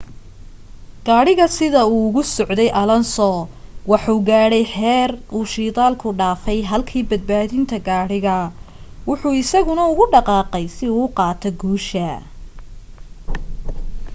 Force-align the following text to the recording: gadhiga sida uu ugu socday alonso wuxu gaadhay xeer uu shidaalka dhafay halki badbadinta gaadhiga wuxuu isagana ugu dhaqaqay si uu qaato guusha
gadhiga 1.07 1.45
sida 1.55 1.81
uu 1.93 1.97
ugu 2.07 2.21
socday 2.35 2.69
alonso 2.81 3.29
wuxu 3.91 4.13
gaadhay 4.29 4.65
xeer 4.75 5.09
uu 5.35 5.43
shidaalka 5.53 6.07
dhafay 6.19 6.59
halki 6.69 7.01
badbadinta 7.09 7.77
gaadhiga 7.87 8.37
wuxuu 9.07 9.33
isagana 9.41 9.83
ugu 9.91 10.05
dhaqaqay 10.13 10.65
si 10.75 10.85
uu 10.99 11.07
qaato 11.17 11.49
guusha 11.61 12.09